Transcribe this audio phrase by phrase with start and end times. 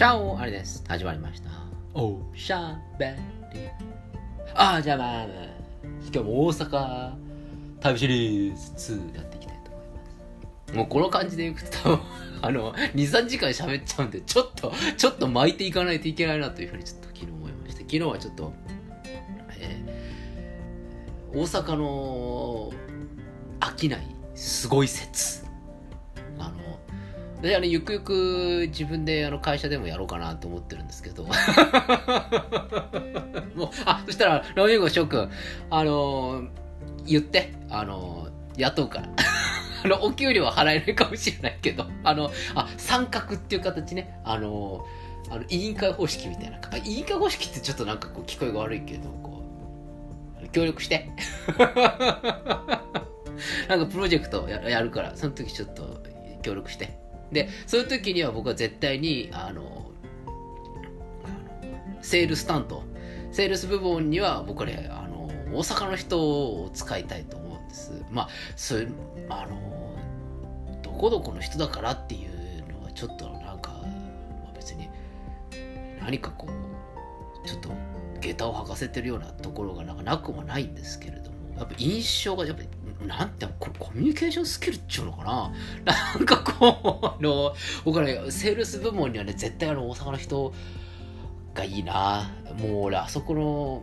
[0.00, 0.82] チャオあれです。
[0.88, 1.50] 始まりました。
[1.92, 3.14] おしゃべ
[3.52, 3.68] り。
[4.54, 5.26] あー、じゃあまあ、
[5.84, 7.12] 今日も大阪
[7.80, 10.74] 旅シリーズ2やっていきたいと思います。
[10.74, 12.00] もうこの感じでいくと
[12.40, 17.80] あの、2、3時間喋っちゃうんで、ちょっと、ちょっと巻いていかないといけないなというふうにちょっと昨日思いました。
[17.80, 18.52] 昨日はちょっと、
[19.58, 22.72] えー大阪の
[23.60, 25.49] 飽きないすごい説。
[27.42, 31.24] で、あの、ゆくゆく自分であの会社でもやろうかなと思ってるんですけど。
[33.54, 35.30] もう、あ、そしたら、ラミンゴ翔くん、
[35.70, 36.44] あの、
[37.06, 39.08] 言って、あの、雇うから。
[39.82, 44.84] あの、お給料は払えないかもしれないけど、あの、あ、三角っていう形ね、あの、
[45.30, 46.58] あの委員会方式みたいな。
[46.70, 49.44] あ委員会方式ってちょっとなんかこう聞こえが悪いけど、こ
[50.42, 51.08] う、協力して。
[53.68, 56.02] なんかプロジェクトややるから、その時ちょっと
[56.42, 56.99] 協力して。
[57.32, 59.90] で、そういう時には僕は絶対に、あの、
[62.02, 62.82] セールス担当、
[63.32, 67.92] セールス部門には僕はね、あの、大阪の人を使いたいと思うんです。
[68.10, 68.92] まあ、そういう、
[69.28, 69.96] あの、
[70.82, 74.88] どこどこの人だからっていうのはちょっとなんか、まあ、別に
[76.00, 77.70] 何かこう、ちょっと
[78.20, 82.68] 下駄を履かせてるようなところがなんかなくもないんですけれども、やっぱ印象がやっぱり
[83.06, 85.52] なんてこれコミュニケーションスキルっちゅうのかな？
[86.16, 90.52] なんかこうあの僕はねセールス部門にはね絶対あの大阪の人
[91.54, 92.30] がいいな。
[92.58, 93.82] もう俺あそこの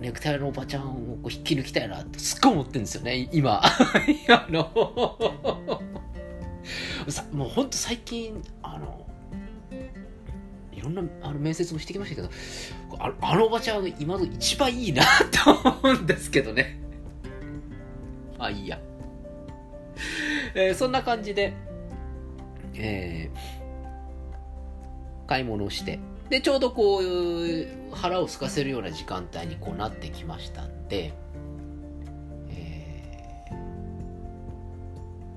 [0.00, 3.60] ネクタイのおばちゃんをこう引き抜きたいなってすっごい思ってるんですよね今。
[3.62, 4.70] あの。
[7.32, 9.06] もうほんと最近あの
[10.72, 12.30] いろんなあの面接もしてきましたけど
[12.98, 15.02] ああのおばちゃんが今の一番いいな
[15.44, 16.79] と思うんですけどね。
[18.40, 18.80] まあいいや。
[20.56, 21.52] えーそんな感じで、
[22.74, 23.60] えー
[25.26, 27.04] 買い物をして、で、ちょうどこう、
[27.94, 31.12] 腹を空かせるような時間帯にこうなってきましたんで、
[32.48, 33.04] え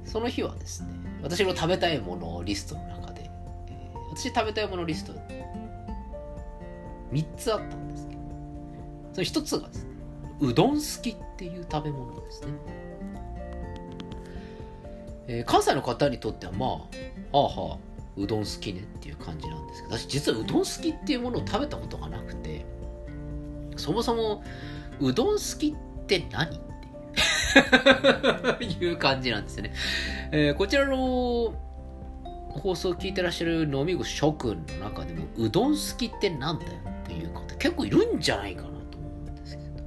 [0.06, 0.90] ーその日はですね、
[1.22, 3.30] 私の食べたいものリストの中で、
[3.68, 5.14] えー私食べたいものリスト
[7.12, 8.22] 3つあったんですけど、
[9.14, 9.92] その1つがですね、
[10.40, 12.54] うどん好きっていう食べ物ですね。
[15.28, 16.80] えー関西の方にとってはまあ、は
[17.34, 17.78] あはあ、
[18.18, 22.66] うどん好きねっていう感じなんですけど、私実はうどん好きっていうものを食べたことがなくて、
[23.78, 24.44] そもそも
[25.00, 26.56] うどん好きって何？
[26.56, 26.60] っ
[28.58, 29.74] ていう感じなんですね。
[30.32, 31.54] えーこちらの
[32.50, 36.72] 放送を聞いてらっしゃる飲み子諸君の中でも、うどん好きってなんだよ
[37.04, 39.84] っていう方結構いるんじゃないかなと思うんですけど、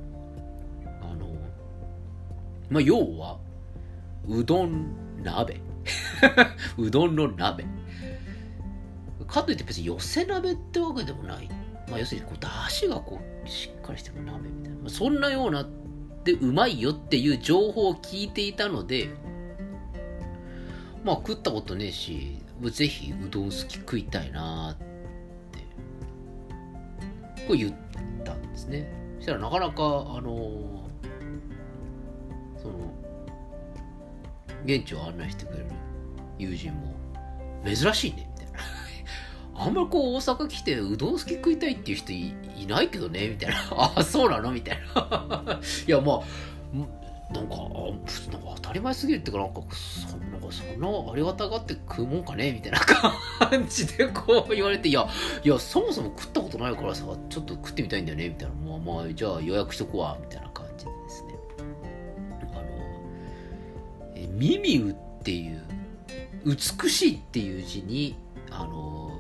[1.02, 1.28] あの、
[2.68, 3.38] まあ、要は、
[4.26, 5.60] うどん鍋。
[6.78, 7.64] うどんの鍋。
[9.26, 11.48] かといって別に寄せ鍋ってわけでもない。
[11.88, 14.78] まあ、要するにこう、出汁がこう、しっかりしてる鍋みたいな。
[14.78, 15.66] まあそんなような
[16.24, 19.10] でうまいよっていう情報を聞いていたので、
[21.04, 25.60] まあ食ったことねえし、ぜひうどん好き食いたいなって、
[27.46, 27.74] こう言っ
[28.24, 28.92] たんですね。
[29.18, 30.88] そしたらなかなか、あの
[32.60, 32.92] その、
[34.66, 35.66] 現地を案内してくれる
[36.38, 36.94] 友人も
[37.64, 38.60] 珍しいねみたいな
[39.58, 42.34] あんまりこう大阪来てうどん好き食いたいっていう人い
[42.68, 44.50] ないけどねみたいなああそうなの？
[44.52, 45.60] みたいな。
[45.86, 46.20] いやまあ
[47.32, 52.52] なんかなんか当たり前すぎるっていうかなんかそんかそんなありがたがって食うもんかね？
[52.52, 52.78] みたいな
[53.48, 55.08] 感じでこう言われていや
[55.42, 58.28] いやそもそも食ったことないからさちょっと食ってみたいんだよね？
[58.28, 60.65] みたいなまあまあじゃあ予約しとこわみたいな感じ
[64.36, 65.62] ミミウっていう
[66.44, 68.16] 美しいっていう字に
[68.50, 69.10] あの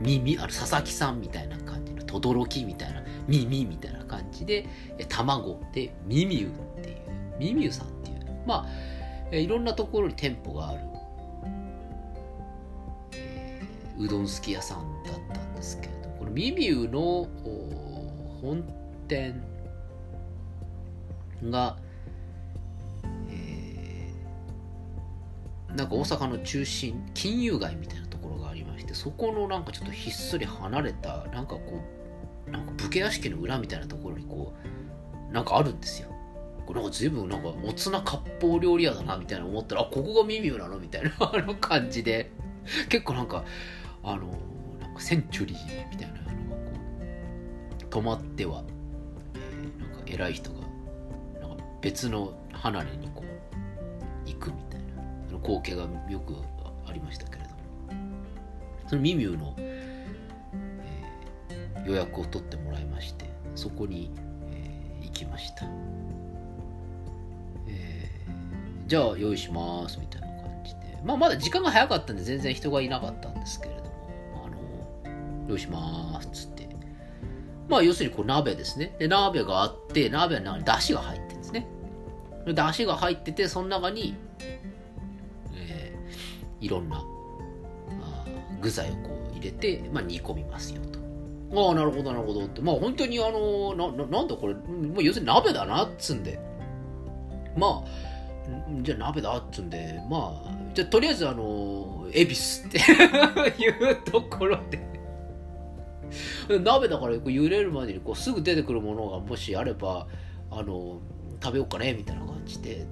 [0.00, 4.66] 耳あの佐々木さんみたいな感じの轟みたいな耳みたいな感じで
[4.98, 6.96] え卵でミミウっていう
[7.38, 8.24] ミミウさんっていう。
[8.46, 8.66] ま
[9.32, 10.80] あいろんなところに店舗がある、
[13.12, 17.28] えーうどん好き屋さんだったんですけれどこのミミウの
[18.42, 18.64] 本
[19.08, 19.40] 店
[21.44, 21.76] が
[25.76, 31.82] なんか大阪の中心金融街みたいなところがありましてそこのなんかちょっとひっそり離れたなんかこ
[32.46, 34.54] うなんか武家屋敷の裏みたいなところにこ
[35.30, 36.08] うなんかあるんですよ。
[36.66, 42.30] これなんか随分なんかもつな割烹料理屋だなみたいな思ったらあここがミミウなのみたいな あの感じで。
[42.88, 43.44] 結構なんか
[44.02, 44.26] あの
[44.80, 46.36] なんかセンチュリーみたいなのがこ
[47.80, 48.64] う泊まっては、
[49.34, 50.60] えーなんか偉い人が
[51.40, 54.73] なんか別の離れにこう行くみたいな。
[55.44, 56.34] 光景がよく
[56.88, 57.54] ありましたけれども。
[58.88, 59.94] そのミミューの、えー
[61.86, 64.10] 予約を取ってもらいましてそこに、
[64.50, 65.66] えー行きました、
[67.68, 73.90] えーじゃあ用意しますみたいな感じで、まあ、まだ時間が早かったんで全然人がいなかったんですけれども。
[74.46, 74.56] あの
[75.48, 76.68] 用意しますっつって。
[77.68, 78.94] まあ要するにこう鍋ですね。
[78.98, 81.66] で鍋があって鍋の中に出汁が入ってるんですね。
[82.46, 84.16] で出汁が入っててその中に、
[86.64, 87.04] いろんな
[88.62, 90.98] 具材をこう入れて、まあ、煮込みますよと。
[91.68, 92.62] ああ、なるほど、なるほどって。
[92.62, 96.40] まあ、本当にあの、な、ななんだこれ、もう要するに鍋だなっつんで。
[97.56, 98.04] まあ、
[98.82, 102.78] じゃあ鍋だっつんで、まあ、じゃあとりあえずあの、恵比寿って
[103.62, 104.82] いうところで。
[106.62, 110.06] 鍋だからこう茹でるまでにこうすぐ出てくるものがもしあれば、
[110.50, 111.00] あの、
[111.42, 112.86] 食べようかねみたいな感じで、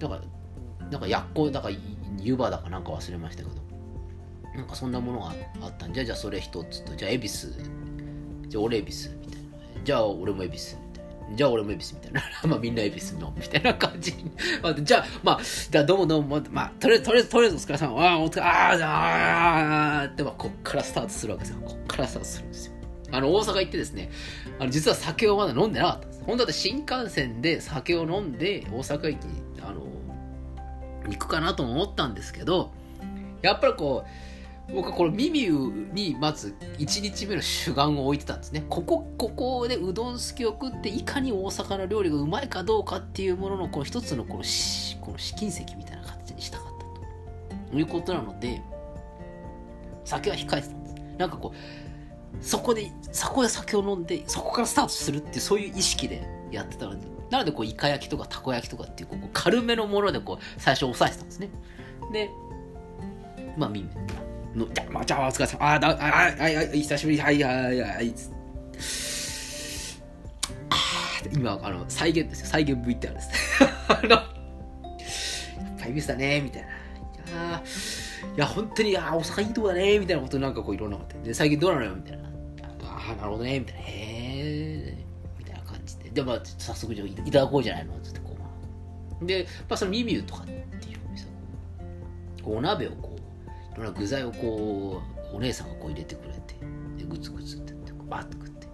[0.00, 0.20] なんか、
[0.90, 1.68] なんかやっこだか
[2.22, 3.62] 湯葉だかなんか忘れましたけど。
[4.54, 5.32] なんかそんなものが
[5.62, 6.94] あったんじゃじゃあそれ一つと。
[6.94, 7.48] じゃあ恵比寿
[8.48, 9.48] じゃあ俺恵比寿みたいな。
[9.84, 11.36] じゃあ俺も恵比寿みたいな。
[11.36, 12.22] じゃあ俺も恵比寿みたいな。
[12.48, 14.12] まあみんな恵比寿のみたいな感じ。
[14.84, 16.42] じゃあまあじゃあどうもどうも。
[16.50, 18.00] まあとりあえずとりあえずとりあえずお疲れ様。
[18.02, 20.08] ああお疲れああじゃああー。
[20.08, 21.60] ってまあこっからスタートするわけですよ。
[21.64, 22.72] こっからスタートするんですよ。
[23.10, 24.10] あの大阪行ってですね。
[24.58, 26.22] あの実は酒をまだ飲んでなかったんです。
[26.26, 29.91] 本当は新幹線で酒を飲んで大阪駅にあの
[31.08, 32.72] 行くかなとも思ったんですけど
[33.42, 34.04] やっぱりこ
[34.68, 38.64] う僕はこのミミュにまず1日目の主眼を置いてたんですね。
[38.68, 46.66] ここここでうどんすきを食っていかに大阪の料理がうまいかどうかっていうもののこの一つのこのしこの試金石みたいな形にしたかっ
[47.66, 48.62] たということなので
[50.04, 50.94] 酒は控えてたんです。
[51.18, 61.48] なんかこうそこでそこで酒を飲んでそこからスタートするっていうそういう意識でやってたのでなのでこうイカ焼きとかたこ焼きとかっていうこう軽めのものでこう最初抑えてたんですね。
[62.12, 62.30] で
[63.56, 63.94] まあみんな
[64.54, 65.72] のじゃ、まあ、じゃあお疲れ様。
[65.72, 67.18] あーだああはいはい久しぶり。
[67.18, 68.30] はいはいはいつ
[70.68, 70.76] あ
[71.32, 72.46] 今あの再現ですよ。
[72.48, 73.30] 再現 VTR です。
[73.88, 76.68] あのやっぱりミスだねみたいな。
[76.68, 76.72] い
[77.32, 81.32] やーいや本当にあー大阪いいとこだねみたいなことなんかこういろんなことで。
[81.32, 82.24] 最近どうなのよみたいな。
[82.84, 83.80] ああなるほどねみたいな。
[83.80, 84.11] へえ
[86.12, 88.36] でまあ早速じゃいただこうじゃないのってこ
[89.20, 89.26] う。
[89.26, 90.56] で、まあ、そのミミューとかってい
[90.96, 91.26] うお店
[92.42, 95.00] こうお鍋をこういろんな具材をこ
[95.32, 96.56] うお姉さんがこう入れてくれて
[96.96, 98.66] でグツグツってってバッと食って。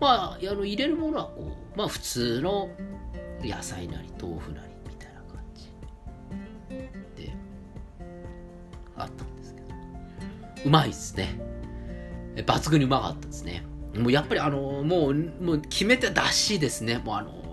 [0.00, 2.68] まああの入れるものはこうまあ普通の
[3.42, 5.70] 野菜なり豆腐なりみたいな感じ。
[7.22, 7.32] で
[8.96, 9.66] あったんですけど。
[10.66, 11.40] うまいですね。
[12.36, 13.64] 抜群にうまかったですね。
[13.98, 16.98] もうやっぱりあのもうもう決めた出汁ですね。
[16.98, 17.46] もうあの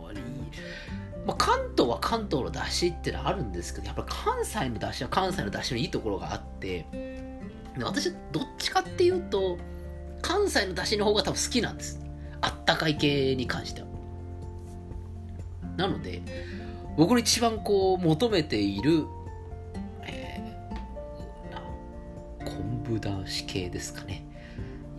[1.25, 6.85] まあ、関東は関東の出汁ってのはあるんですけどやっぱり関西の出汁は関西の出汁のいいところがあって
[7.81, 9.57] 私どっちかっていうと
[10.21, 11.99] 関西の出汁の方が多分好きなんです。
[12.41, 13.87] あったかい系に関しては。
[15.77, 16.21] なので
[16.97, 19.05] 僕の一番こう求めている、
[20.01, 20.43] えー
[22.45, 24.25] 昆布だし系ですかね。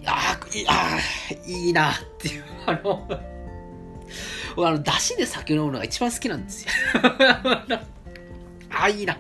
[0.00, 0.14] いや
[0.54, 0.98] いあ
[1.46, 3.08] いいなっていうあの
[4.56, 6.70] あの、出汁で酒飲むのが一番好きなんですよ。
[8.70, 9.16] あ、いいな。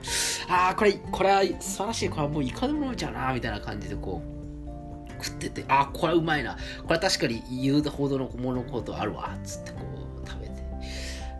[0.48, 2.08] あ、これ、これは素晴らしい。
[2.08, 6.56] これはもういかでも飲めちゃうな、みたいな感じでこう、食ってて、あ、これうまいな。
[6.82, 9.78] これは確かに言うほどのものことあるわ、つってこ
[10.24, 10.52] う、食べて。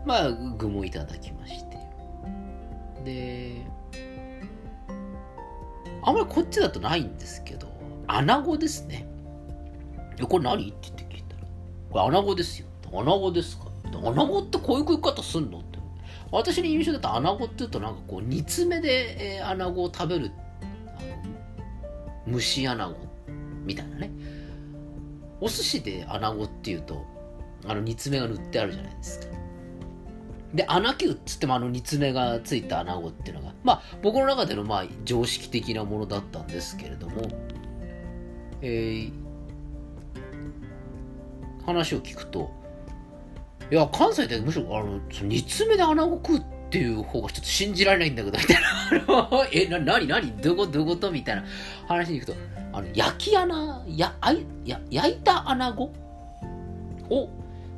[0.05, 1.77] まあ、具もいただきまして。
[3.03, 3.61] で、
[6.01, 7.67] あんまりこっちだとないんですけど、
[8.07, 9.07] 穴子ですね。
[10.17, 10.69] いやこれ何？
[10.69, 11.41] って言って聞いたら、
[11.89, 12.67] これ穴子ですよ。
[12.93, 15.59] 穴子ですか穴子ってこういう食い方すんの？
[15.59, 15.79] って
[16.31, 20.31] 私の印象だと穴子って言うとなんかこう煮詰めで、えー、穴子を食べる
[20.97, 22.95] あの蒸し穴子
[23.65, 24.11] みたいなね
[25.39, 27.05] お寿司で穴子っていうと
[27.67, 29.27] あの煮詰めが塗ってあるじゃないですか
[30.53, 37.27] で穴球っつってもあの煮詰めがついた穴子っていうのがまあ僕の中でのまあ常識的なものだったんですけれども
[38.61, 39.11] えー、
[41.65, 42.51] 話を聞くと
[43.71, 48.57] いや、関西でむしろ、あの、煮詰めで穴子食うっていう方がちょっと信じられないんだけど、みたい
[49.07, 49.47] な。
[49.51, 51.11] え、な、なになにどういうことどういうこと？
[51.11, 51.43] みたいな
[51.87, 52.37] 話に行くと、
[52.73, 55.91] あの、焼き穴、や、あい、や、焼いた穴子？
[57.09, 57.29] を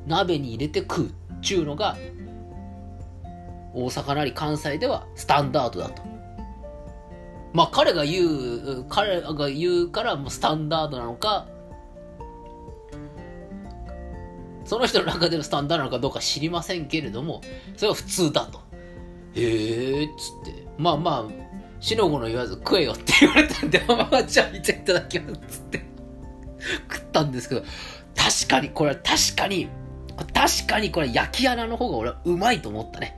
[0.05, 1.95] 鍋に入れて食うっちゅうのが、
[3.73, 6.01] 大阪なり関西ではスタンダードだと。
[7.53, 11.47] まあ、彼が言う、彼が言うからもうスタンダードなのか、
[14.67, 17.41] その人の中でのスタンダードなのかどうか知りませんけれども、
[17.77, 18.59] それは普通だと。
[19.33, 20.67] へえっつって。
[20.77, 25.85] まあまあ、しのごの言わず食えよって言われたんで、まあ、じゃあいただきますっつって
[26.91, 27.61] 食ったんですけど、
[28.13, 29.69] 確かに、これは確かに、
[30.33, 33.17] 確かにこれ焼き穴の方が俺はうまいと思ったね。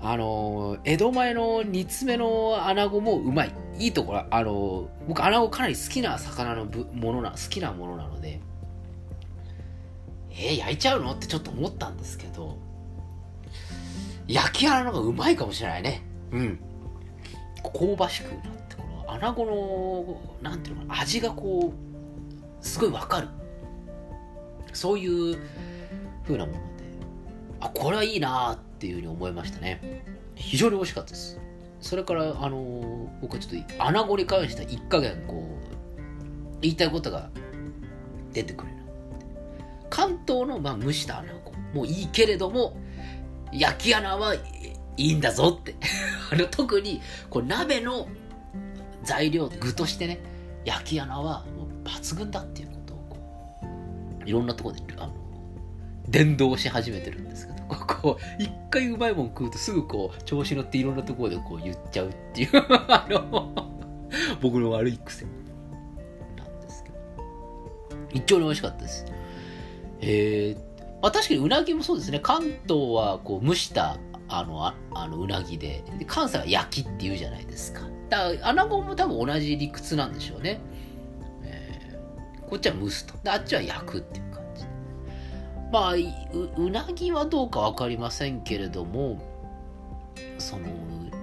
[0.00, 3.54] あの、江戸前の煮詰めの穴子もうまい。
[3.78, 8.40] いいところ、あの、僕穴子かなり好きな魚のものな、好きなものなので、
[10.32, 11.12] えー、焼いちゃうの？
[11.12, 12.58] ってちょっと思ったんですけど、
[14.26, 16.02] 焼き穴の方がうまいかもしれないね。
[16.30, 16.58] うん。
[17.62, 23.28] 香ばしくなって、この穴子の、なんていうのかな、味がこう、すごいわかる。
[24.72, 25.38] そういう
[26.24, 26.84] 風なもので、
[27.60, 30.02] あ、これはいいなっていうふうに思いましたね。
[30.34, 31.38] 非常に美味しかったです。
[31.80, 37.30] それから、あの僕はちょっと穴子に関しては一加減、こう、言いたいことが
[38.32, 38.72] 出てくる。
[39.92, 42.74] 関東の、まあ、蒸した穴子もいいけれども、
[43.52, 44.40] 焼き穴はい
[44.96, 45.74] いんだぞって。
[46.32, 48.08] あの特にこう鍋の
[49.04, 50.18] 材料具としてね
[50.64, 53.18] 焼き穴はもう抜群だっていうことをこ
[54.24, 55.12] ういろんなところであの
[56.08, 57.62] 伝道し始めてるんですけど
[58.00, 62.50] こう一回うまいもん食うとすぐこう調子乗っていろんなところでこう言っちゃうっていう
[62.88, 63.52] あの
[64.40, 66.96] 僕の悪い癖なんですけど。
[68.14, 69.04] 一丁に美味しかったです。
[70.02, 70.56] え
[71.00, 72.20] まあ、確かにうなぎもそうですね。
[72.20, 75.82] 関東はこう蒸したあのああのうなぎで。
[75.98, 77.82] で関西は焼きっていうじゃないですか。
[78.08, 80.60] だから穴子も多分同じ理屈なんでしょうね、
[81.44, 81.98] え、
[82.48, 83.14] こっちは蒸すと。
[83.22, 84.64] であっちは焼くっていう感じ。
[85.72, 89.22] まあううなぎはどうか分かりませんけれども
[90.38, 90.66] その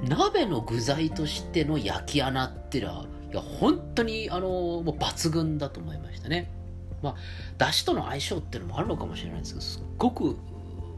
[0.04, 6.52] 鍋の具材としての焼き穴っていうのはいや本当にあのもう抜群だと思いましたね。
[7.01, 7.15] まあ、
[7.58, 10.38] だしとの相性っていうのもあるのかもしれないですけど、すっごく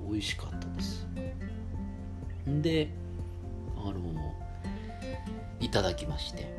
[0.09, 1.07] 美味しかったです。
[2.47, 2.89] で、
[3.77, 3.95] あの、
[5.59, 6.53] いただきまして、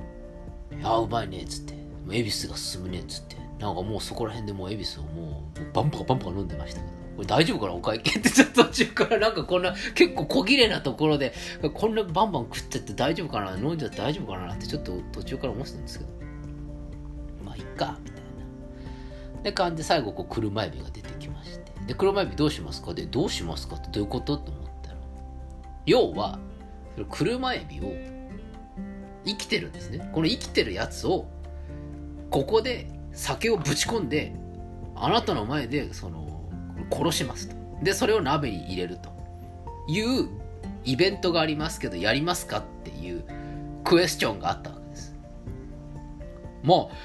[0.83, 1.75] ああ、うまいねっつって、
[2.11, 7.75] 恵比寿が進むねっつって、なんかもうそこら辺でもう恵比寿をもうバンパカバンパカ飲んでましたけど、これ大丈夫かな？
[7.75, 11.35] お会計ってちょっと途中からなんかこんな結構小切れなところで、
[11.75, 13.57] こんなバンバン食ってって大丈夫かな？
[13.57, 16.11] 飲んじゃって大丈夫かなってちょっと途中から思ってたんですけど、
[17.45, 18.12] まあいっか、み。
[19.43, 21.73] で感じで最後こう車エビが出てきまして。
[21.87, 22.95] で車エビどうしますか？
[22.95, 24.37] でどうしますかってどういうこと？
[24.37, 24.97] と思ったら。
[25.87, 26.39] 要は
[27.11, 27.93] 車エビを
[29.25, 30.09] 生きてるんですね。
[30.13, 31.27] この生きてるやつを
[32.31, 34.33] ここで酒をぶち込んで
[34.95, 36.45] あなたの前でその
[36.91, 37.57] 殺しますと。
[37.83, 39.11] でそれを鍋に入れると。
[39.89, 40.29] いう
[40.85, 43.25] イベントがありますけどやりますかっていう
[43.83, 45.17] クエスチョンがあったわけです。
[46.63, 46.97] もう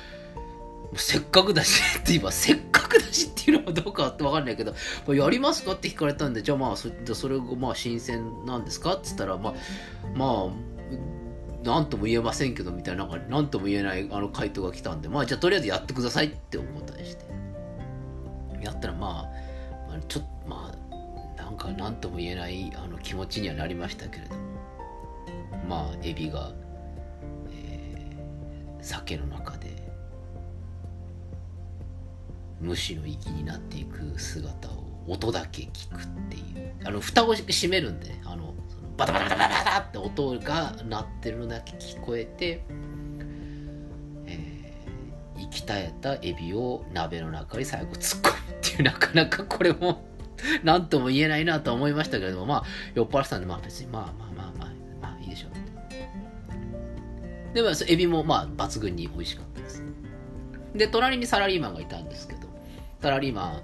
[0.95, 4.73] せっかくだしって言えば、せっかくだしっていうのはどうかってわかんないけど、
[5.13, 9.53] やりますかって聞かれたんで、じゃあまあ、そそれがまあ新鮮なんですかって言ったら、まあ、
[10.15, 17.25] まあ、なんとも言えませんけど、みたいな、なんか、なんとも言えないあの回答が来たんで、まあ、じゃあとりあえずやってくださいって思ったりして。
[18.61, 19.25] やったら、ま
[19.89, 24.41] あ、ちょっと、まあ、なんか、なんとも言えないあの気持ちにはなりましたけれども、
[25.67, 26.51] まあ、エビが、
[27.51, 29.76] えー、酒の中で、
[32.61, 36.47] 虫の息になっていく姿を音だけ聞くっていう。
[36.87, 42.63] あの蓋を閉めるんでねあのそのバタバタバタバタって音が鳴ってるのだけ聞こえて、
[44.25, 50.07] えー、息絶えたエビを鍋の中に最後突っ込むっていうなかなかこれも
[50.63, 52.63] 何とも言えないなと思いましたけれどもまあ
[52.95, 54.69] 酔っ払ってたんでまあ別にまあまあまあまあ
[55.01, 55.51] まあいいでしょう
[57.53, 59.83] でもエビもまあ抜群に美味しかったです
[60.75, 62.36] で隣にサラリーマンがいたんですけど
[63.01, 63.61] サラリーマ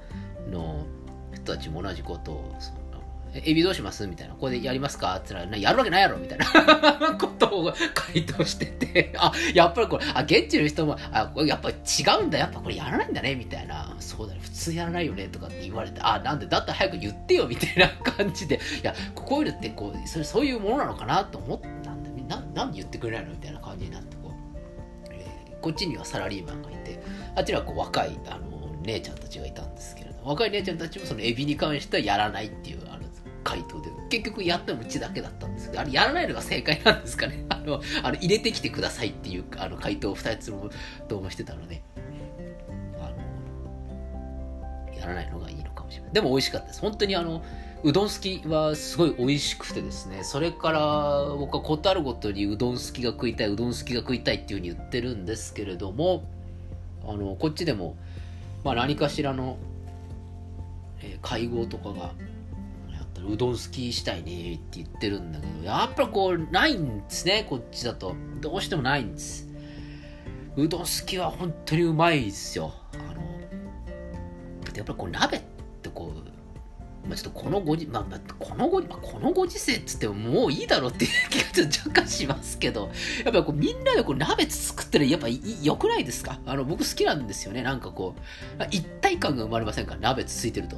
[0.48, 0.86] ンの
[1.34, 2.56] 人たちも同じことを、
[3.36, 4.36] エビどうしますみたいな。
[4.36, 6.46] これでやりますかって言ったら、やるわけないやろみたいな
[7.18, 11.74] ことを回答してて、あ、やっぱりこれ、あ、現地の人も、あ、これやっぱ違
[12.22, 12.38] うんだ。
[12.38, 13.96] やっぱこれやらないんだねみたいな。
[14.00, 14.40] そうだね。
[14.44, 22.14] 普通やらないよねとかって言われて、あ、なんでだったら早く言ってよみたいな感じで、いや、こういうのってこう、それそういうものなのかなと思ったんだ。
[22.28, 23.32] ななんで言ってくれないの？
[23.32, 27.00] みたいな感じになって、こう、えー、こっちにはサラリーマンがいて、
[27.36, 28.53] あっちはこう若い、あの、
[28.84, 33.04] 姉ちゃんたちがいたんですけれど若い姉ちゃんたちもそのエビに関してはやらないっていうあの
[33.44, 37.46] 回答で結局やってもうちだけだったんですけどあれやらないのが正解なんですかね。
[37.50, 40.70] あのあの入れてきてくださいっていうあの回答を2つも
[41.08, 41.82] どうもしてたので
[43.00, 43.12] あ
[44.92, 46.14] のやらないのがいいのかもしれない。
[46.14, 46.82] でも美味しかったです。
[46.82, 47.44] 本当にあの
[47.84, 50.24] うどん好きはすごい美味しくてですね。
[50.24, 56.24] それから僕はことあるごとにうどん好きが食いたいうどん好きが食いたいっていうふうに言ってるんですけれども
[57.06, 57.98] あのこっちでも
[58.64, 59.58] まあ、何かしらの、
[61.02, 62.14] えー、会合とかが
[63.28, 68.16] うどん好きしたいねって言ってるんだけど、やっぱこう、ないんですね、こっちだと。
[68.42, 69.48] どうしてもないんです。
[70.56, 72.74] うどん好きは本当にうまいですよ。
[72.94, 73.22] あの、
[74.76, 75.42] やっぱりこう鍋っ
[75.82, 76.23] てこう、
[77.08, 82.92] まあ、ちょっとこのご時、まあ、このご、まあ、このご時世っつってももういいだろうっていう気がちょっと若干しますけど、
[83.26, 87.62] やっぱこうみんなでこう鍋作ってるやっぱ良くないですかあの、僕好きなんですよね。
[87.62, 90.78] なんかこう、一体感が生まれませんか鍋つついてると。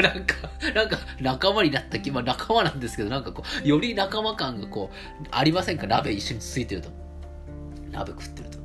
[0.00, 0.34] なんか、
[0.74, 6.88] なんか仲間になった気、まあ仲間なんですけど、なんかこう、より仲間感がこう、ありませんか鍋一緒につついてると。
[7.90, 8.58] 鍋食ってると。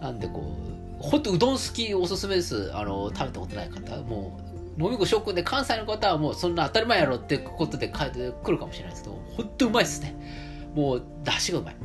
[0.00, 0.56] なんでこ
[0.98, 2.70] う、ほんとうどん好きおすすめです。
[2.74, 3.96] あの、食べたことない方。
[4.02, 10.14] もう、もみご諸君で関西の方はもうそんな当たり前やろってことで書いてくるかもしれないですけど、ほんとうまいですね。
[10.74, 11.76] もう、出汁がうまい。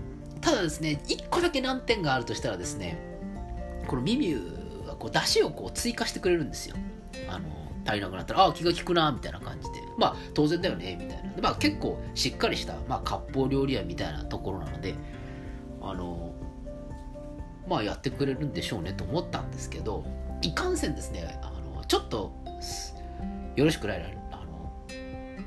[0.41, 2.97] ただですね、一個だけ難点があるとしたらですね、
[3.87, 6.75] このミミューはこう出汁をこう追加してくれるんですよ。
[7.27, 7.45] あの、
[7.85, 9.81] 足りなくなったら、ああ、気が利くな、みたいな感じで。
[9.97, 11.33] まあ、当然だよね、みたいな。
[11.41, 14.95] まあ、結構しっかりした、まあ、割烹料理屋みたいなところなので、
[15.81, 16.33] あの、
[17.67, 20.05] まあ、やってくれるんでしょうねと思ったんですけど、
[20.41, 22.44] いかんせんですね、あの、ちょっと
[23.55, 24.75] よろしくないあの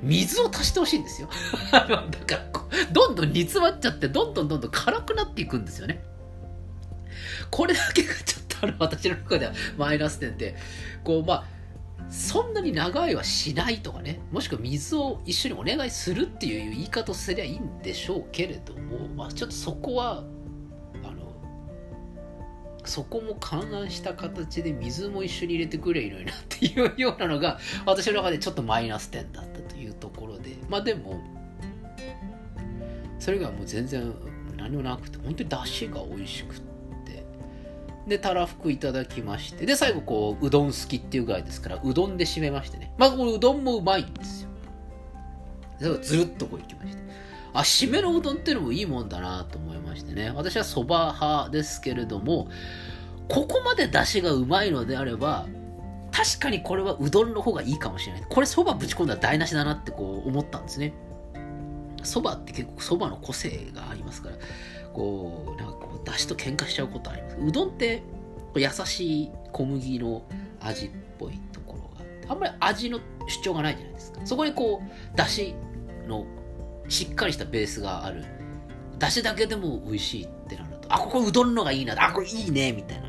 [0.03, 1.29] 水を足してほしいんですよ。
[1.73, 2.49] だから
[2.93, 6.03] どんどん煮詰まっちゃってどんどんどんどん辛くなっていくんですよね。
[7.51, 10.57] これだけがちょっとあの私の中では マイナス点で
[11.05, 11.45] こうまあ
[12.11, 20.25] そんなに長いはしないとかねもしくは水を一緒にお願いするっていう言い方をすりゃいいんでしょうけれども、まあ、ちょっとそこは
[22.89, 30.57] そこも勘案した形で水も一緒に入れてくれいいのになっていうようなのが私の中でちょっとマイナス点だったというところで。
[30.69, 31.21] まあでも
[33.19, 34.13] それがもう全然
[34.57, 36.69] 何もなくて本当に出汁が美味しくて。
[38.09, 39.67] でたらふくいただきまして。
[39.67, 42.91] で最後こううどん好きっていうぐらいですからうどんで締めましてね。
[42.97, 44.48] まあこのうどんもうまいんですよ。
[45.79, 47.03] ずるっとこういきまして
[47.53, 50.31] あ、締めのうどんっていうのもいいもんだなと思いましてね。
[50.35, 52.49] 私は蕎麦派ですけれども、
[53.29, 55.47] ここまで出汁がうまいのであれば、
[56.13, 58.27] 確かにこれはうどんの方がいいかもしれない。
[58.29, 60.93] これ蕎麦ぶち込んだら台無しだなってこう思ったんですね。
[62.03, 64.37] 蕎麦って結構蕎麦の個性がありますから、
[64.93, 67.37] こう、なんかこう、出汁と喧嘩しちゃうことあります。
[67.41, 68.03] うどんって
[68.55, 70.23] 優しい小麦の
[70.61, 74.21] 味っぽいところがあって、あんまり味の主張がないじゃないですか。
[74.25, 75.55] そこにこう、出汁
[76.07, 76.27] の
[76.89, 78.25] しっかりしたベースがある。
[78.99, 83.09] だしだけでも美味しいってなると、あ、ここうどんのがいいな、あ、これいいね、みたいな。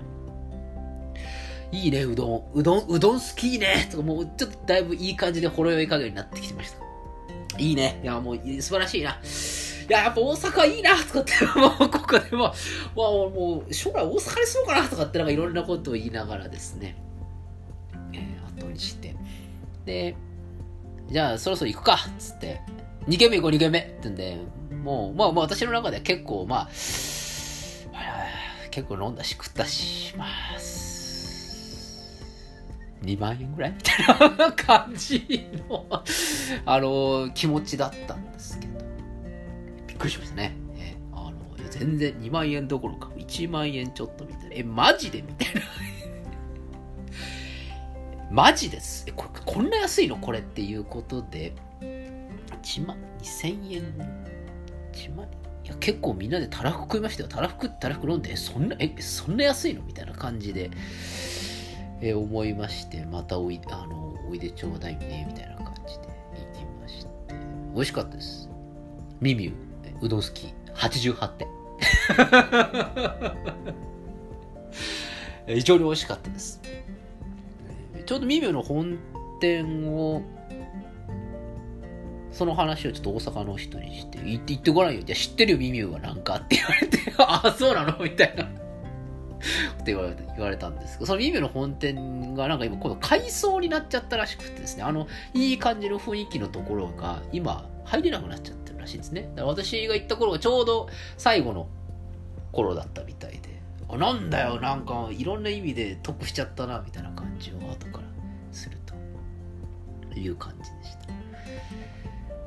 [1.72, 2.44] いいね、うどん。
[2.54, 3.88] うどん、うどん好きいいね。
[3.92, 7.60] とか、もうちょっとだいぶいい感じでほろ酔い加減になってきてました。
[7.60, 8.00] いいね。
[8.04, 9.12] いや、もう素晴らしいな。
[9.12, 12.54] いや、やっぱ大阪いいな、とかって、 もうここでも、
[12.96, 16.96] もう、もう将来大阪に住もうかな、とかってなんかいろんなことを言いながらですね、
[18.14, 19.16] えー、後にして。
[19.90, 20.16] で、
[21.10, 22.62] じゃあそろそろ行くかっ、つって、
[23.08, 24.38] 2軒目行こう、2軒目ってんで、
[24.84, 26.70] もう、まあ、まあ、私の中では結構、まあ、
[28.70, 30.30] 結構飲んだし食ったし、まあ、
[33.04, 33.72] 2万円ぐらい？
[33.76, 35.86] みたいな感じの
[36.66, 38.80] あの、気持ちだったんですけど、
[39.88, 40.54] びっくりしましたね。
[40.78, 41.34] えあの
[41.72, 44.56] 全然2万円どころか1万円ちょっとみたいな。
[44.56, 45.22] え、マジで？
[45.24, 45.62] みたいな
[48.32, 49.06] マジです。
[49.08, 50.18] えこれ、こんな安いの？
[50.18, 53.84] これっていうことで、1万2000円。
[54.94, 55.26] 1万？
[55.66, 57.30] いや結構みんなでたらふく食いましたよ。
[57.30, 59.82] たらふくたらふく飲んでそんなえそんな安いの？
[59.82, 60.70] みたいな感じで、
[62.02, 63.06] え思いまして。
[63.06, 65.26] またおいあのおいでちょうだいね。
[65.28, 66.08] みたいな感じで
[66.54, 67.12] 行きまして。
[67.74, 68.50] 美味しかったです。
[69.20, 69.54] ミミュ
[70.02, 70.54] ウうどん好き。
[70.76, 71.48] 88点。
[75.56, 76.62] 非常に美味しかったです
[78.10, 78.98] ちょうどミミュの本
[79.40, 80.24] 店を
[82.32, 85.04] その話をちょっと大阪の人にして、言って、言ってごらんよ。
[85.04, 88.04] じゃ知ってるよ、ミミュはなんかって言われて、ああ、そうなの？
[88.04, 88.50] みたいな っ
[89.86, 99.30] て言われ言われたんですけど、そのミミュの本店がなんか今、今度改装になっちゃったらしくてですね、あの、いい感じの雰囲気のところが今、入れなくなっちゃってるらしいですね。
[99.36, 101.68] だから私が行った頃がちょうど最後の
[102.52, 103.59] 頃だったみたいで、
[103.90, 108.08] あ、なんだよ、なんかいろんな意味で得しちゃったな、みたいな感じを後から
[108.52, 111.10] するという感じでした。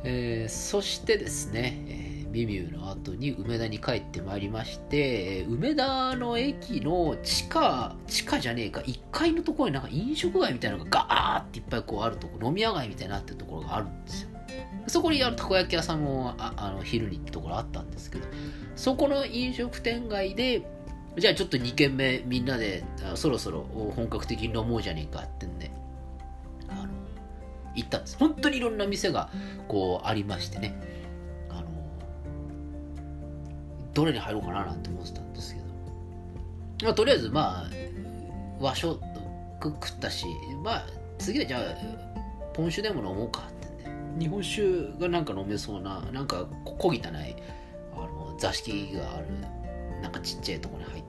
[0.04, 14.28] えー、そしてですね、えー、ビミューの後に梅田に帰ってまいりまして、梅田の駅の地下、地下じゃねえか、1階のところになんか飲食街みたいなのがガーっていっぱいこうあるとこ、飲み屋街みたいになってるところがあるんですよ。
[14.88, 18.26] そこにあるたこ焼き屋さんもああの昼にってところあったんですけど、
[18.74, 20.66] そこの飲食店街で、
[21.16, 23.62] じゃあちょっと2軒目みんなでそろそろ
[23.94, 25.70] 本格的に飲もうじゃねえかってんで、
[26.68, 26.88] あの
[27.74, 28.16] 行ったんです。
[28.18, 29.30] 本当にいろんな店が
[29.68, 30.74] こうありましてね。
[31.50, 31.66] あの
[33.92, 35.66] どれに入ろうかななんて思ってたんですけど、
[36.84, 37.66] まあ、とりあえずまあ
[38.58, 38.98] 和食
[39.62, 40.24] 食ったし
[40.64, 40.86] まあ
[41.18, 41.62] 次はじゃあ
[42.54, 43.76] ポン酒でも飲もうかってん
[44.18, 44.24] で。
[44.24, 49.26] 日本酒がなんか飲めそうななんか小汚いあの座敷がある
[50.02, 51.00] なんかちっちゃいところに入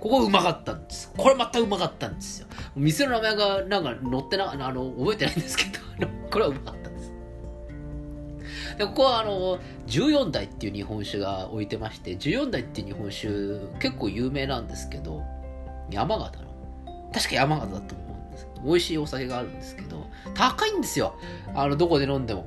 [0.00, 1.12] ここうまかったんです。
[1.16, 2.46] これまたうまかったんですよ。
[2.74, 7.12] 店の名前がなんか載ってなあの覚えてないんですけど これはうまかったんです。
[8.78, 13.28] でここはあの14代っていう日本酒が置いてまして14代っていう日本酒
[13.80, 15.22] 結構有名なんですけど
[15.90, 16.46] 山形の。
[17.12, 21.14] 確か山形だと思うんですけど美味しいお酒があるんですけど高いんですよ。
[21.54, 22.46] あのどこで飲んでも。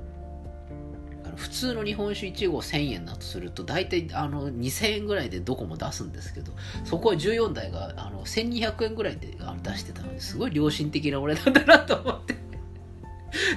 [1.39, 6.51] 普通の日本酒1合1000円だとすると大体あの2000円ぐらいでどこも出すんですけど
[6.83, 12.49] そこは14台があの1200円ぐらいで出してたのですごい良心的な俺なんだなと思って。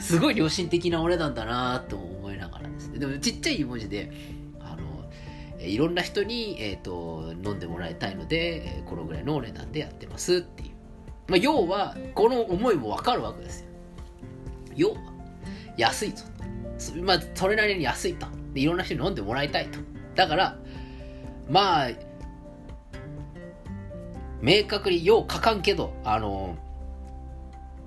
[0.00, 2.98] すごい良心的な俺なん だなと思いながらですね。
[2.98, 4.12] でもちっちゃい文字で
[4.60, 10.70] あのいろんな人に、えーと、飲んでもらいたいのでこのぐらいのお値段でやってますっていう、
[11.28, 13.66] まあ、要はこの思いもわかるわけですよ。
[14.74, 14.96] 要は
[15.76, 16.24] 安いぞ
[17.02, 18.26] まあ、それなりに安いと。
[18.52, 19.78] で、いろんな人に飲んでもらいたいと。
[20.14, 20.56] だから、
[21.48, 21.88] まあ、
[24.40, 26.56] 明確によう書かんけど、あの、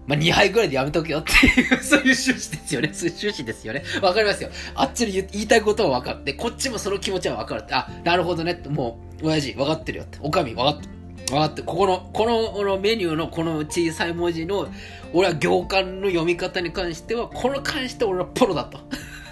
[0.08, 2.94] まあ、2杯ぐらいでやめとけよっていう、そういう趣旨ですよね。
[2.94, 3.84] そういう趣旨ですよね。
[4.02, 4.50] わかりますよ。
[4.76, 7.74] あっちに言いたいことは分かって、こっちもその気持ちは分かるって。
[7.74, 8.70] あ、なるほどねって。
[8.70, 10.20] もう、親父、分かってるよって。
[10.22, 10.95] おかみ、分かってる。
[11.28, 14.68] 分かってここの、このこのメニューのこの小さい文字の、
[15.14, 18.80] 俺は行間の読み方に関しては、この関して俺はプロだと。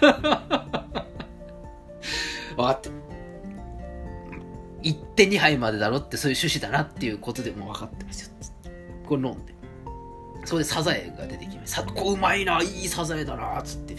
[2.56, 2.90] 分かって。
[4.82, 8.30] 1手2杯までだろってそういう趣旨だなっていうことでも分かってますよ。
[9.06, 9.54] これ飲んで。
[10.44, 13.96] それでサザエが出てきて、さこうまいな、いいサザエだな、つって。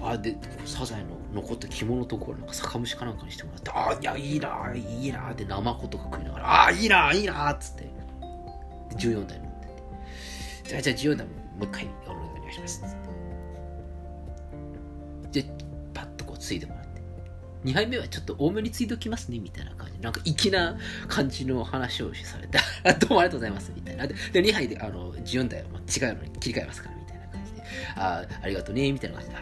[0.00, 7.88] あ、で、サザエの残った着物ところなんか酒蒸しかなんかにしてもらって、あ、いや、いいな、いいな、って生子とか食いながら、あ、いいな、いいな、っつって。
[8.96, 10.68] 14代飲んでて。
[10.68, 12.80] じゃあ、じゃあ14代もう一回お願いします。
[12.80, 12.90] つっ
[15.32, 15.42] て。
[15.42, 15.50] で、
[15.94, 16.88] パッとこうついてもらって。
[17.64, 20.00] 2杯目はちょっと多めについておきますね、みたいな感じ。
[20.00, 22.58] なんか粋な感じの話をされて、
[23.00, 24.06] どうもありがとうございます、みたいな。
[24.06, 27.62] で、で2杯で、あの、14代は違うのに切り替えますから、みたいな感じで、
[27.96, 29.36] あありがとうね、みたいな感じで、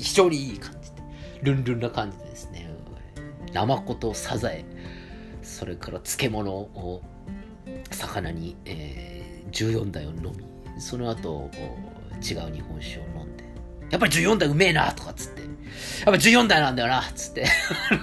[0.00, 1.02] 非常にいい感じで、
[1.42, 2.70] ルンルンな感じでですね、
[3.52, 4.64] ナマコとサザエ、
[5.42, 7.02] それから漬物を
[7.90, 11.50] 魚に、えー、14台を飲み、その後、
[12.22, 13.44] 違う日本酒を飲んで、
[13.90, 15.50] やっぱり14代うめえなとかっつって、やっ
[16.06, 17.46] ぱ14代なんだよなっつって、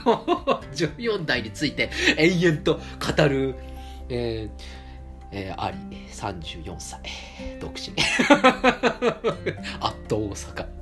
[0.75, 3.55] 14代について延々と語る、
[4.10, 4.77] えー
[5.31, 5.77] えー、あり、
[6.12, 6.99] 34歳、
[7.60, 7.93] 独身。
[9.79, 10.77] あっと大阪。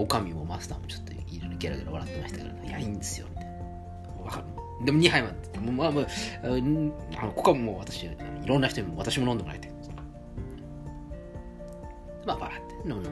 [0.00, 3.52] おかみもマスターもちょっといろいろゲラゲラ笑ってましたから、いや、いいんですよ、みたいな。
[4.24, 4.84] わかる。
[4.86, 5.58] でも2杯まで。
[5.58, 6.06] もうまあまあ、
[6.42, 6.48] あ
[7.26, 8.10] のここはもう私、い
[8.46, 9.70] ろんな人にも私も飲んでもらいたい。
[12.26, 13.10] まあ、バーって飲んで。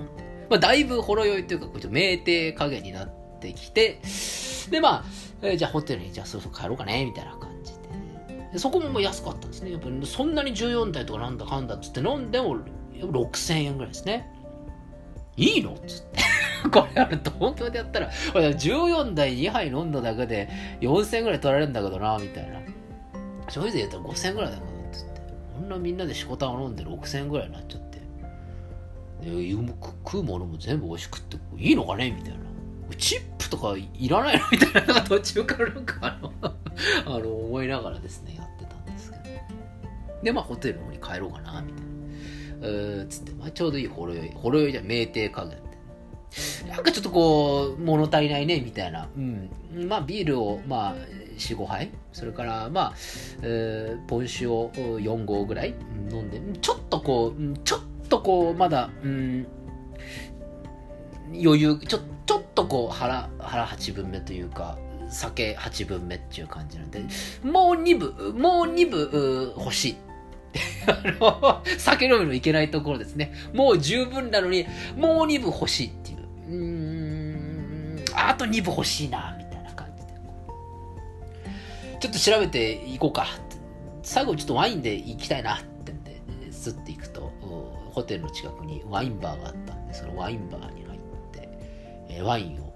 [0.49, 4.01] まあ、だいぶほろ酔いというか、ちょっと酩酊加減になってきて、
[4.71, 5.05] で、まあ、
[5.43, 7.79] えー、じゃあホテルに、じゃあそろそろ帰ろうかね、みたいな感じで。
[8.55, 9.73] でそこももう安かったんですね。
[9.73, 12.59] やっぱりそんなに14台とかなんだかんだっつって飲んでも
[12.95, 14.27] 6000円ぐらいですね。
[15.37, 16.38] いいのっつって。
[16.71, 20.49] これあれ東京でやったら、14台2杯飲んだだけで
[20.81, 22.61] 4000円ぐらい取られるんだけどな、みたいな。
[23.49, 25.21] 消費税言ったら5000円ぐらいだけど、つって。
[25.55, 27.99] こんなみんなでしこたんを飲んで6000円ぐらいになっちゃって。
[29.23, 29.51] で、
[30.05, 32.39] 食うものも全部美味しくっていいのかねみたいな。
[32.97, 36.33] チップとかいらないのみたいな、なんか途中からなんかあの
[37.17, 39.25] あの、思いながらですね、やってたんですけど。
[40.23, 41.89] で、まあホテルの方に帰ろうかな、みたいな。
[42.61, 44.31] うつって、まあ、ちょうどいいほろ酔い。
[44.35, 45.59] ほろ酔いじゃ酩酊加減。
[46.69, 49.09] なんかちょっとこう、物足りないね、みたいな。
[49.17, 49.51] うん。
[49.89, 50.95] まあ、ビールを、まあ、
[51.37, 51.91] 4、5杯。
[52.13, 52.95] それから、まあ、
[53.43, 55.75] えー、ポン酒を4合ぐらい
[56.11, 59.47] 飲んで、ちょっとこう、ちょっとこう、まだ、うん、
[61.33, 67.01] 余裕、ちょ、ちょっとこう、腹、腹8分目というか、酒8分目っていう感じなんで、
[67.43, 69.97] もう2部、もう2部欲しい
[70.87, 73.33] あの、酒飲みのいけないところですね。
[73.53, 76.18] もう十分なのに、もう2部欲しいっていう。
[76.49, 80.13] うーん、あと2部欲しいな、みたいな感じで。
[82.01, 83.27] ちょっと調べていこうか。
[84.03, 87.33] 最後ちょっとワインで行きたいなってんで、スッて行くと、
[87.93, 91.01] ホテルの近くにワインバーがあったんで、そのワインバーに入っ
[91.33, 91.49] て、
[92.09, 92.73] えワインを、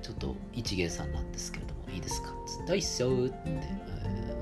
[0.00, 3.92] ちょっと一元さんなんですけれども、いいですかつって、いっすよって、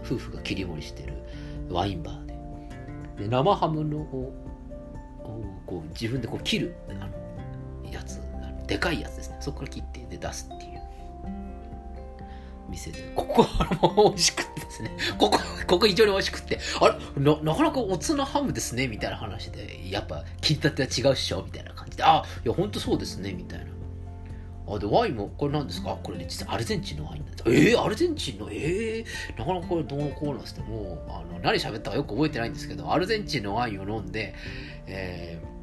[0.04, 1.14] 夫婦が切り盛りしてる
[1.70, 2.30] ワインバーで
[3.20, 4.32] で生ハムのを
[5.66, 7.08] こう自分でこう切るあの
[8.70, 9.36] でかいやつですね。
[9.40, 10.80] そこから切ってで出すっていう。
[12.68, 13.12] 店で。
[13.16, 14.96] ここはもう美味しくてですね。
[15.18, 16.60] ここここ非常に美味しくって。
[16.80, 17.22] あれ？
[17.22, 18.86] ななかなかおつなハムですね。
[18.86, 19.90] みたいな話で。
[19.90, 21.42] やっぱ切り立ては違うっしょ。
[21.42, 22.04] みたいな感じで。
[22.04, 23.32] あいやほんとそうですね。
[23.32, 23.66] みたいな。
[24.72, 25.98] あでワインもこれ何ですか？
[26.00, 27.42] これね実はアルゼンチンのワインなんです。
[27.46, 28.48] えー、アルゼンチンの？
[28.52, 30.70] えー、なかなかこれどうのこうなんですって。
[30.70, 34.36] もうあの何喋ったかよく覚えてないんですけどアルゼンチンのワインを飲んで、
[34.86, 35.59] えー、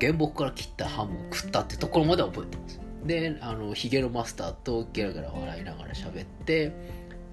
[0.00, 2.80] 原木から切ったハムを食ったってところまで覚えてます。
[3.04, 6.72] であのヒゲのマスターとゲラゲラ笑いながら喋って、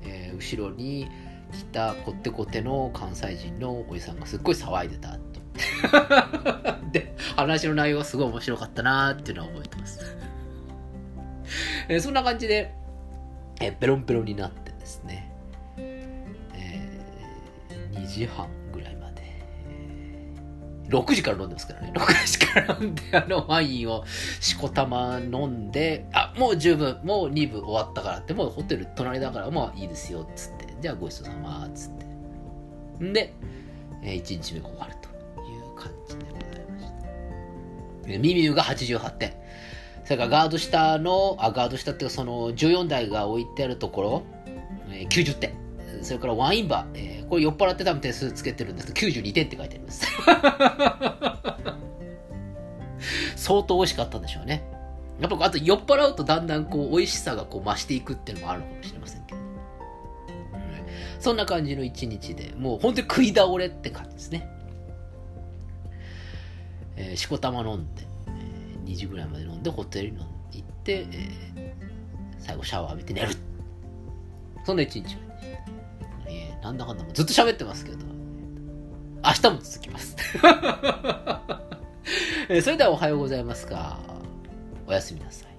[0.01, 1.07] えー、後ろに
[1.51, 5.39] 来たこってこての関西人のおじさんがすっごい騒いでたって
[7.01, 10.17] で話の内容がすごい面白かったなっていうのは覚えてます。
[11.87, 12.73] え、そんな感じで、
[13.59, 15.31] えー、ペロンペロンになってですね、
[15.77, 18.47] えー、2時半、
[20.89, 21.93] 6時から飲んでますからね。
[21.95, 24.03] 6時から飲んで、あのワインを
[24.41, 30.67] しこたま飲んで、あ、もう十分、もう2部終わったからって、もうホテル隣だから、まあいいですよ、つって。
[30.81, 31.91] じゃあごちそうさま、つっ
[32.99, 33.05] て。
[33.05, 33.33] んで、
[34.03, 35.09] えー、1日目終わると
[35.41, 36.91] いう感じでございまし
[38.11, 38.17] た。
[38.17, 39.33] ミミューが88点。
[40.05, 44.23] それからガード下の、あ、ガード下っていうかその14台が置いてあるところ、
[44.91, 45.53] えー、90点。
[46.01, 50.05] それからワインバー、えー、これ酔っ払って多分点数つけてるんですけど、92点って書いてあります。
[53.37, 54.63] 相当美味しかったんでしょうね。
[55.19, 59.39] やっぱあと酔っ払うとだんだんこう美味しさがこう増していくっていうのもあるのかもしれませんけど。
[61.19, 64.49] そんな感じの一日で、もう本当に食い倒れって感じですね。
[66.95, 68.03] えー、しこたま飲んで、
[68.85, 70.17] 2時ぐらいまで飲んでホテルに
[70.51, 73.33] 行って、えー、最後シャワー浴びて寝る
[74.65, 75.28] そんな一日えー、
[76.61, 77.97] なんだかんだもずっと喋ってますけど。
[79.23, 80.15] 明日も続きます。
[82.63, 83.99] それではおはようございますか
[84.87, 85.49] おやすみなさい。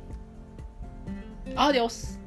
[1.57, 2.21] アディオス。